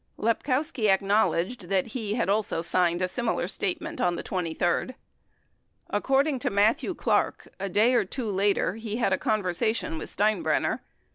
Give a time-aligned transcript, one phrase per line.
[0.15, 4.95] 25 Lepkowski acknowledged that he also signed a similar statement on the 23d.
[5.91, 10.09] According to Matthew Clark, a day or two later he had a conversa tion with
[10.09, 10.79] Steinbrenner.